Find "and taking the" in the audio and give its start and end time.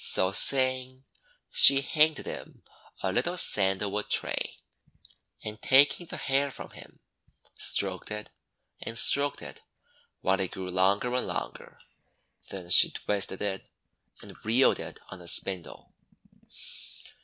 5.44-6.16